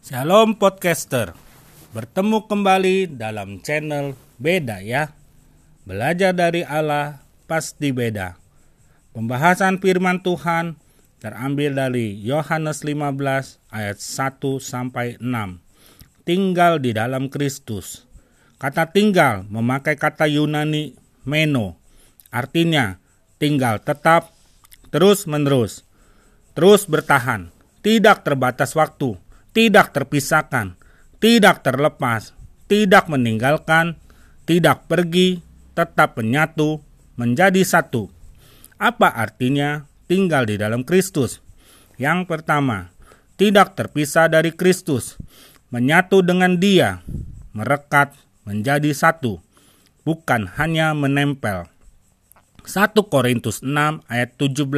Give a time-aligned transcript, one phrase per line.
[0.00, 1.36] Shalom podcaster.
[1.92, 5.12] Bertemu kembali dalam channel Beda ya.
[5.84, 8.40] Belajar dari Allah pasti beda.
[9.12, 10.80] Pembahasan firman Tuhan
[11.20, 18.08] terambil dari Yohanes 15 ayat 1 sampai 6 Tinggal di dalam Kristus.
[18.56, 20.96] Kata tinggal memakai kata Yunani
[21.28, 21.76] meno.
[22.32, 22.96] Artinya
[23.36, 24.32] tinggal tetap
[24.88, 25.84] terus menerus
[26.56, 27.52] Terus bertahan
[27.84, 30.78] Tidak terbatas waktu tidak terpisahkan,
[31.18, 32.34] tidak terlepas,
[32.70, 33.98] tidak meninggalkan,
[34.46, 35.42] tidak pergi,
[35.74, 36.82] tetap menyatu,
[37.18, 38.10] menjadi satu.
[38.80, 41.42] Apa artinya tinggal di dalam Kristus?
[42.00, 42.94] Yang pertama,
[43.36, 45.20] tidak terpisah dari Kristus,
[45.68, 47.04] menyatu dengan Dia,
[47.52, 48.16] merekat
[48.48, 49.42] menjadi satu,
[50.06, 51.68] bukan hanya menempel.
[52.64, 54.68] 1 Korintus 6 ayat 17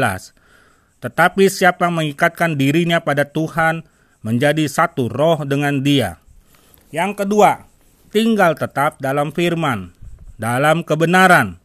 [1.03, 3.83] Tetapi siapa mengikatkan dirinya pada Tuhan,
[4.23, 6.23] menjadi satu roh dengan dia.
[6.95, 7.67] Yang kedua,
[8.15, 9.91] tinggal tetap dalam firman,
[10.39, 11.59] dalam kebenaran,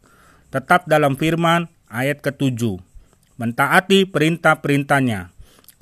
[0.49, 2.81] tetap dalam firman ayat ketujuh,
[3.37, 5.29] mentaati perintah-perintahnya,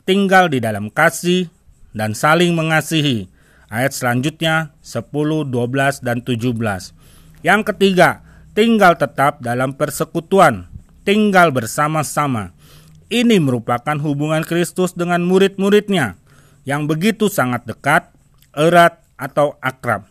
[0.04, 1.48] tinggal di dalam kasih
[1.96, 3.32] dan saling mengasihi.
[3.66, 6.94] Ayat selanjutnya 10, 12, dan 17.
[7.42, 8.22] Yang ketiga,
[8.54, 10.70] tinggal tetap dalam persekutuan,
[11.02, 12.54] tinggal bersama-sama.
[13.10, 16.25] Ini merupakan hubungan Kristus dengan murid-muridnya
[16.66, 18.10] yang begitu sangat dekat,
[18.58, 20.10] erat, atau akrab.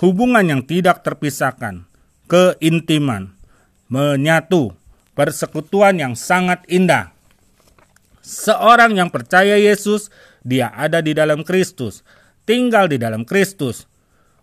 [0.00, 1.84] Hubungan yang tidak terpisahkan,
[2.30, 3.36] keintiman,
[3.90, 4.72] menyatu,
[5.16, 7.12] persekutuan yang sangat indah.
[8.22, 10.08] Seorang yang percaya Yesus,
[10.46, 12.06] dia ada di dalam Kristus,
[12.46, 13.88] tinggal di dalam Kristus.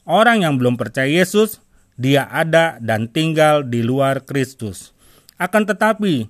[0.04, 1.64] Orang yang belum percaya Yesus,
[1.96, 4.92] dia ada dan tinggal di luar Kristus.
[5.38, 6.28] Akan tetapi,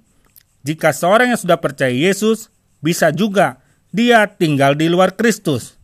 [0.67, 2.51] jika seorang yang sudah percaya Yesus,
[2.83, 3.62] bisa juga
[3.93, 5.77] dia tinggal di luar Kristus.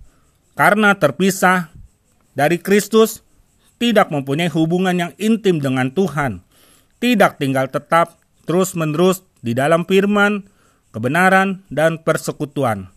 [0.58, 1.72] Karena terpisah
[2.36, 3.24] dari Kristus,
[3.80, 6.44] tidak mempunyai hubungan yang intim dengan Tuhan,
[7.00, 10.44] tidak tinggal tetap terus-menerus di dalam firman,
[10.92, 12.92] kebenaran, dan persekutuan.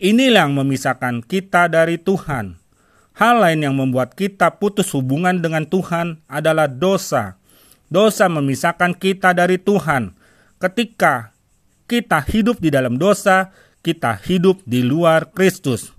[0.00, 2.56] Inilah yang memisahkan kita dari Tuhan.
[3.12, 7.36] Hal lain yang membuat kita putus hubungan dengan Tuhan adalah dosa.
[7.92, 10.16] Dosa memisahkan kita dari Tuhan.
[10.56, 11.36] Ketika
[11.84, 13.52] kita hidup di dalam dosa,
[13.82, 15.92] kita hidup di luar Kristus.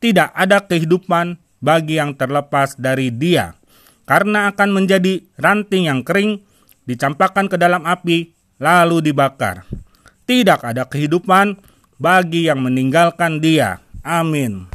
[0.00, 3.52] Tidak ada kehidupan bagi yang terlepas dari Dia,
[4.08, 6.40] karena akan menjadi ranting yang kering,
[6.88, 8.32] dicampakkan ke dalam api,
[8.62, 9.68] lalu dibakar.
[10.24, 11.60] Tidak ada kehidupan
[12.00, 13.84] bagi yang meninggalkan Dia.
[14.00, 14.64] Amin.